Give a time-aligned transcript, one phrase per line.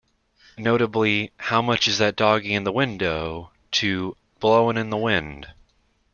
[0.57, 5.53] Notably "How much is that Doggy in the Window", to "Blowin' in the Wind".